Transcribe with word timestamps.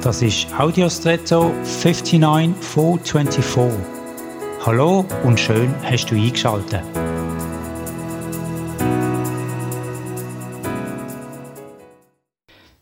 Das 0.00 0.22
ist 0.22 0.46
Audiostretto 0.56 1.52
59424. 1.64 3.84
Hallo 4.64 5.04
und 5.24 5.40
schön 5.40 5.74
hast 5.82 6.06
du 6.06 6.14
eingeschaltet. 6.14 6.84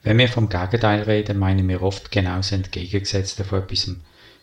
Wenn 0.02 0.18
wir 0.18 0.28
vom 0.28 0.50
Gegenteil 0.50 1.04
reden, 1.04 1.38
meinen 1.38 1.66
wir 1.66 1.82
oft 1.82 2.12
genau 2.12 2.36
das 2.36 2.52
Entgegengesetzte 2.52 3.44
von 3.44 3.62
etwas. 3.62 3.92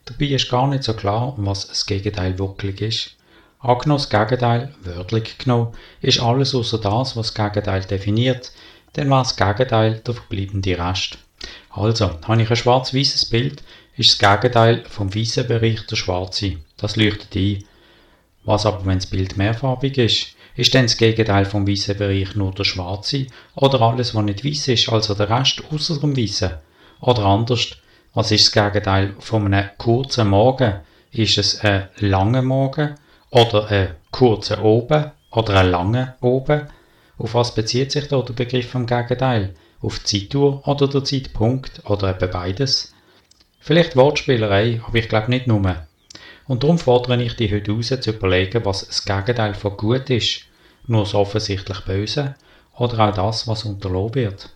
Dabei 0.05 0.25
ist 0.25 0.49
gar 0.49 0.67
nicht 0.67 0.83
so 0.83 0.95
klar, 0.95 1.35
was 1.37 1.67
das 1.67 1.85
Gegenteil 1.85 2.39
wirklich 2.39 2.81
ist. 2.81 3.15
Das 3.61 4.09
Gegenteil, 4.09 4.73
wörtlich 4.81 5.37
genommen, 5.37 5.75
ist 6.01 6.19
alles 6.19 6.55
außer 6.55 6.79
das, 6.79 7.15
was 7.15 7.31
das 7.31 7.35
Gegenteil 7.35 7.81
definiert, 7.81 8.51
dann 8.93 9.11
war 9.11 9.21
das 9.21 9.35
Gegenteil 9.35 9.99
der 9.99 10.15
verbleibende 10.15 10.75
Rest. 10.75 11.19
Also, 11.69 12.19
habe 12.27 12.41
ich 12.41 12.49
ein 12.49 12.55
schwarz-weißes 12.55 13.25
Bild, 13.25 13.63
ist 13.95 14.21
das 14.21 14.41
Gegenteil 14.41 14.83
vom 14.87 15.13
weißen 15.13 15.47
Bereich 15.47 15.85
der 15.87 15.95
schwarze. 15.95 16.57
Das 16.77 16.95
leuchtet 16.95 17.35
ein. 17.35 17.63
Was 18.43 18.65
aber, 18.65 18.85
wenn 18.85 18.97
das 18.97 19.07
Bild 19.07 19.37
mehrfarbig 19.37 19.97
ist? 19.97 20.35
Ist 20.55 20.73
denn 20.73 20.85
das 20.85 20.97
Gegenteil 20.97 21.45
vom 21.45 21.67
weißen 21.67 21.97
Bereich 21.97 22.35
nur 22.35 22.51
der 22.51 22.63
schwarze 22.63 23.27
oder 23.55 23.81
alles, 23.81 24.13
was 24.13 24.23
nicht 24.23 24.45
weiß 24.45 24.67
ist, 24.67 24.89
also 24.89 25.13
der 25.15 25.29
Rest 25.29 25.63
außer 25.71 25.99
dem 25.99 26.15
weißen? 26.15 26.51
Oder 27.01 27.25
anders, 27.25 27.77
was 28.13 28.31
ist 28.31 28.55
das 28.55 28.63
Gegenteil 28.63 29.15
von 29.19 29.45
einem 29.45 29.69
kurzen 29.77 30.29
Morgen? 30.29 30.81
Ist 31.11 31.37
es 31.37 31.59
ein 31.61 31.89
langer 31.97 32.43
Morgen 32.43 32.95
oder 33.31 33.67
ein 33.67 33.95
kurzer 34.11 34.63
Oben 34.63 35.11
oder 35.31 35.59
ein 35.59 35.71
langer 35.71 36.15
Oben? 36.21 36.67
Auf 37.17 37.33
was 37.33 37.55
bezieht 37.55 37.91
sich 37.91 38.07
da 38.07 38.21
der 38.21 38.33
Begriff 38.33 38.69
vom 38.69 38.85
Gegenteil? 38.85 39.55
Auf 39.83 39.99
die 39.99 40.21
Zeituhr 40.21 40.65
oder 40.65 40.87
der 40.87 41.03
Zeitpunkt 41.03 41.81
oder 41.85 42.15
eben 42.15 42.31
beides? 42.31 42.93
Vielleicht 43.59 43.97
Wortspielerei, 43.97 44.81
aber 44.87 44.97
ich 44.97 45.09
glaube 45.09 45.29
nicht 45.29 45.45
nur. 45.45 45.75
Und 46.47 46.63
darum 46.63 46.79
fordere 46.79 47.21
ich 47.21 47.35
dich 47.35 47.51
heute 47.51 47.73
raus 47.73 47.87
zu 47.87 48.11
überlegen, 48.11 48.63
was 48.63 48.87
das 48.87 49.03
Gegenteil 49.03 49.53
von 49.53 49.75
gut 49.75 50.09
ist. 50.09 50.45
Nur 50.87 51.03
das 51.03 51.13
offensichtlich 51.13 51.81
Böse 51.81 52.35
oder 52.77 53.09
auch 53.09 53.13
das, 53.13 53.45
was 53.45 53.65
unterlobt 53.65 54.15
wird. 54.15 54.49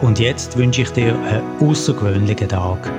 Und 0.00 0.18
jetzt 0.18 0.56
wünsche 0.56 0.82
ich 0.82 0.90
dir 0.90 1.14
einen 1.18 1.60
außergewöhnlichen 1.60 2.48
Tag. 2.48 2.90